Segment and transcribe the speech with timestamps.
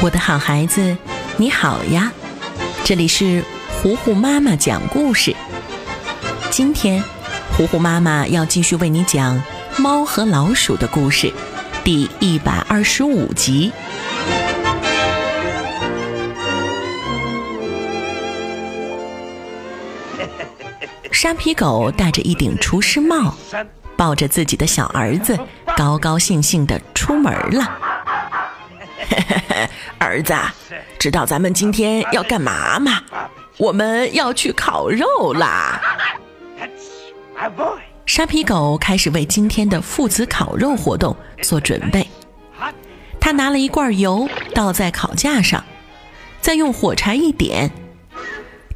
[0.00, 0.96] 我的好孩子，
[1.38, 2.12] 你好呀！
[2.84, 3.42] 这里是
[3.82, 5.34] 糊糊妈妈讲故事。
[6.50, 7.02] 今天，
[7.56, 9.36] 糊糊妈妈要继续为你讲
[9.82, 11.32] 《猫和老鼠》的故事，
[11.82, 13.72] 第一百二十五集。
[21.10, 23.34] 沙皮狗戴着一顶厨师帽，
[23.96, 25.36] 抱着自己的小儿子，
[25.76, 27.87] 高高兴兴地出门了。
[29.98, 30.34] 儿子，
[30.98, 33.02] 知道咱们今天要干嘛吗？
[33.56, 35.80] 我们要去烤肉啦！
[38.06, 42.08] 沙皮狗开始为今天的父子烤肉活动做准备。
[43.20, 45.64] 他拿了一罐油倒在烤架上，
[46.40, 47.70] 再用火柴一点。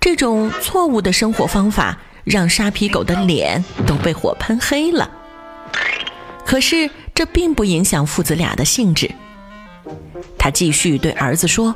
[0.01, 5.09] 这种错误的生活方法让沙皮狗的脸都被火喷黑了。
[6.45, 9.11] 可是这并不影响父子俩的兴致。
[10.39, 11.75] 他继续对儿子说：“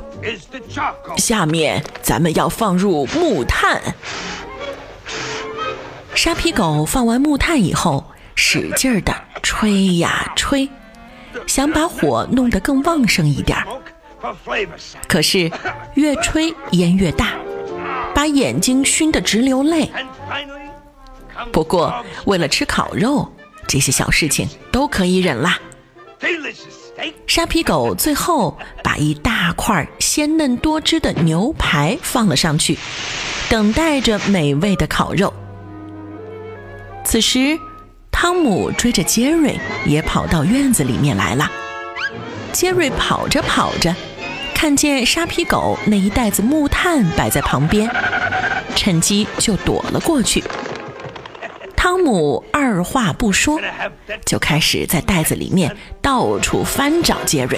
[1.17, 3.81] 下面咱们要放入木炭。”
[6.15, 8.03] 沙皮狗放完木炭以后，
[8.35, 10.67] 使劲儿的吹呀吹，
[11.45, 13.65] 想把火弄得更旺盛一点儿。
[15.07, 15.51] 可是
[15.93, 17.33] 越吹烟越大，
[18.15, 19.91] 把眼睛熏得直流泪。
[21.51, 23.31] 不过为了吃烤肉，
[23.67, 25.59] 这些小事情都可以忍啦。
[27.27, 32.77] 沙皮狗最后把一大块鲜嫩多汁的牛排放了上去，
[33.49, 35.31] 等待着美味的烤肉。
[37.05, 37.57] 此时，
[38.11, 41.49] 汤姆追着杰瑞也跑到院子里面来了。
[42.51, 43.95] 杰瑞跑着跑着，
[44.55, 47.87] 看见沙皮狗那一袋子木炭摆在旁边，
[48.75, 50.43] 趁机就躲了过去。
[51.97, 53.59] 汤姆二话不说，
[54.23, 57.57] 就开始在袋子里面到处翻找杰瑞，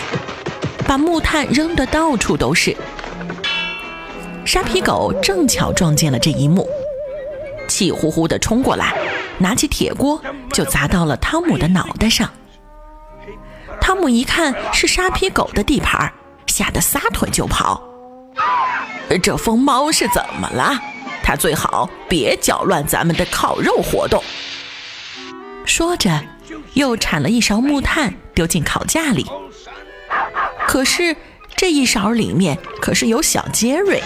[0.87, 2.73] 把木炭扔得到处都是。
[4.45, 6.65] 沙皮狗正巧撞见了这一幕，
[7.67, 8.97] 气呼呼地冲过来，
[9.39, 10.21] 拿起铁锅
[10.53, 12.29] 就砸到了汤姆的脑袋上。
[13.81, 16.09] 汤姆一看是沙皮狗的地盘，
[16.47, 17.83] 吓得撒腿就跑。
[19.21, 20.79] 这疯猫是怎么了？
[21.29, 24.19] 他最好别搅乱咱们的烤肉活动。
[25.63, 26.25] 说着，
[26.73, 29.27] 又铲了一勺木炭丢进烤架里。
[30.67, 31.15] 可是
[31.55, 34.01] 这一勺里面可是有小杰瑞，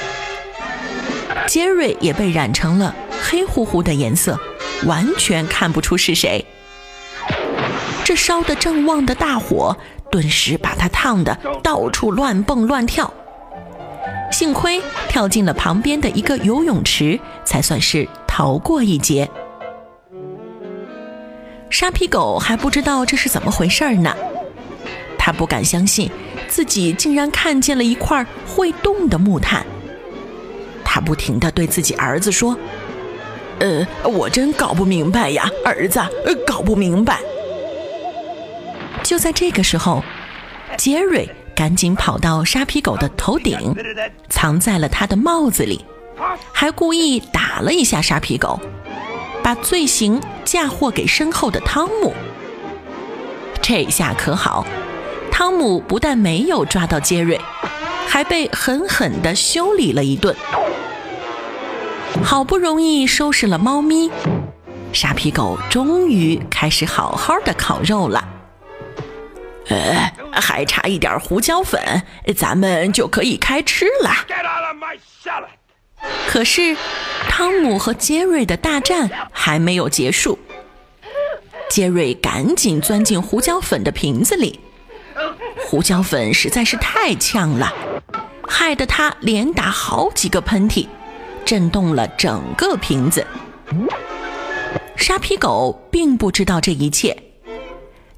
[1.47, 4.38] 杰瑞也被染成了黑乎乎的颜色，
[4.85, 6.45] 完全看不出是谁。
[8.03, 9.78] 这烧得正旺的大火，
[10.12, 11.33] 顿时把他烫得
[11.63, 13.13] 到处乱蹦乱跳。
[14.33, 19.29] 幸亏跳进了旁边的一个游泳池，才算是逃过一劫。
[21.69, 24.13] 沙皮狗还不知道这是怎么回事呢，
[25.17, 26.09] 他不敢相信
[26.47, 29.66] 自己竟然看见了一块会动的木炭。
[30.83, 32.57] 他不停地对自己儿子说
[33.59, 36.00] ：“呃，我真搞不明白呀，儿子，
[36.45, 37.19] 搞不明白。”
[39.03, 40.03] 就在这个时候，
[40.77, 41.29] 杰瑞。
[41.56, 43.75] 赶紧跑到沙皮狗的头顶，
[44.30, 45.86] 藏在了他的帽子里，
[46.52, 48.59] 还故意打了一下沙皮狗，
[49.44, 52.13] 把罪行嫁祸给身后的汤姆。
[53.62, 54.66] 这下可好，
[55.31, 57.40] 汤姆不但没有抓到杰瑞，
[58.08, 60.36] 还被狠狠地修理了一顿。
[62.24, 64.12] 好不容易收拾了猫咪，
[64.92, 68.28] 沙皮狗终于开始好好的烤肉了。
[69.69, 71.79] 呃，还差一点胡椒粉，
[72.35, 74.12] 咱们就可以开吃了。
[76.28, 76.75] 可是，
[77.29, 80.38] 汤姆和杰瑞的大战还没有结束。
[81.69, 84.59] 杰瑞赶紧钻进胡椒粉的瓶子里，
[85.66, 87.74] 胡椒粉实在是太呛了，
[88.45, 90.88] 害得他连打好几个喷嚏，
[91.45, 93.25] 震动了整个瓶子。
[94.97, 97.16] 沙皮狗并不知道这一切，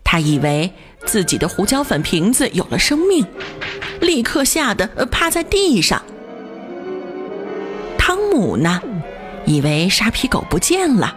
[0.03, 0.73] 他以为。
[1.05, 3.25] 自己的胡椒粉瓶子有了生命，
[4.01, 6.01] 立刻吓得趴在地上。
[7.97, 8.81] 汤姆呢，
[9.45, 11.15] 以为沙皮狗不见了，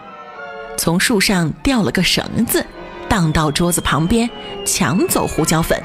[0.77, 2.65] 从树上掉了个绳子，
[3.07, 4.29] 荡到桌子旁边，
[4.65, 5.81] 抢走胡椒粉。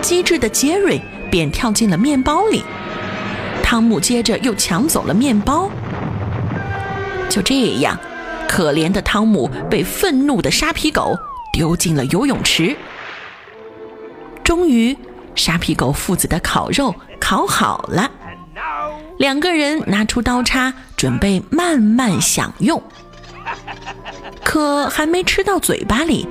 [0.00, 1.00] 机智的杰瑞
[1.30, 2.62] 便跳进了面包里，
[3.62, 5.70] 汤姆接着又抢走了面包。
[7.28, 7.98] 就这样，
[8.48, 11.16] 可怜的汤姆被愤怒的沙皮狗。
[11.54, 12.76] 丢进了游泳池。
[14.42, 14.96] 终于，
[15.36, 18.10] 沙皮狗父子的烤肉烤好了，
[19.18, 22.82] 两个人拿出刀叉，准备慢慢享用。
[24.44, 26.26] 可还没吃到嘴巴里，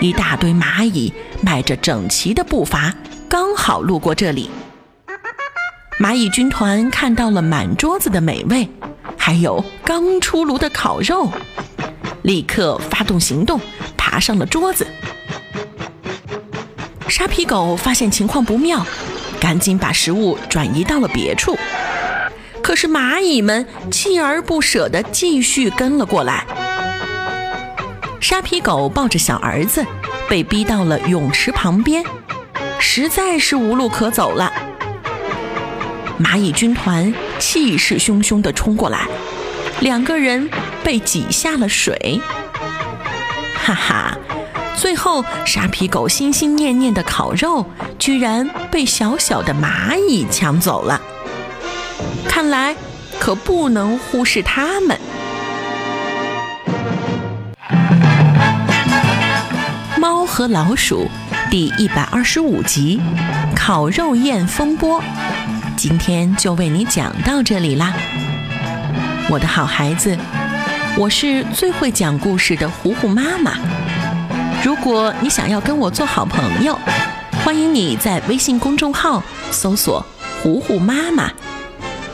[0.00, 1.12] 一大堆蚂蚁
[1.42, 2.94] 迈着整齐的步伐
[3.28, 4.50] 刚好路过这里。
[6.00, 8.66] 蚂蚁军团看到了满桌子的美味，
[9.18, 11.30] 还有刚出炉的烤肉，
[12.22, 13.60] 立刻发动行动，
[14.16, 14.86] 爬上了桌子。
[17.06, 18.82] 沙皮狗发现情况不妙，
[19.38, 21.54] 赶紧把食物转移到了别处。
[22.62, 26.46] 可是蚂蚁们锲而不舍地继续跟了过来。
[28.18, 29.84] 沙皮狗抱着小儿子，
[30.30, 32.02] 被逼到了泳池旁边，
[32.78, 34.50] 实在是无路可走了。
[36.18, 39.06] 蚂蚁军团气势汹汹地冲过来，
[39.80, 40.48] 两个人
[40.82, 42.18] 被挤下了水。
[43.66, 44.16] 哈哈，
[44.76, 47.66] 最后沙皮狗心心念念的烤肉，
[47.98, 51.00] 居然被小小的蚂蚁抢走了。
[52.28, 52.76] 看来
[53.18, 54.96] 可不能忽视它们。
[59.98, 61.10] 猫和老鼠
[61.50, 63.00] 第一百二十五集：
[63.56, 65.02] 烤肉宴风波。
[65.76, 67.92] 今天就为你讲到这里啦，
[69.28, 70.16] 我的好孩子，
[70.98, 73.52] 我是最会讲故事的糊糊妈妈。
[74.64, 76.78] 如果你想要跟我做好朋友，
[77.44, 80.04] 欢迎你在微信公众号搜索
[80.42, 81.30] “糊糊妈妈”，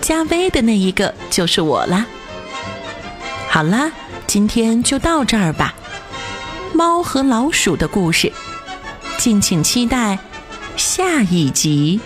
[0.03, 2.05] 加微的那一个就是我啦。
[3.49, 3.93] 好啦，
[4.27, 5.75] 今天就到这儿吧。
[6.75, 8.33] 猫和老鼠的故事，
[9.17, 10.19] 敬请期待
[10.77, 12.01] 下一集。